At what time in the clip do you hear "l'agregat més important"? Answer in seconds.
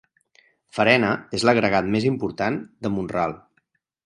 1.49-2.59